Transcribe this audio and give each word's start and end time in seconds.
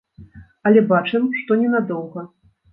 Але 0.69 0.83
бачым, 0.93 1.29
што 1.43 1.61
ненадоўга. 1.61 2.29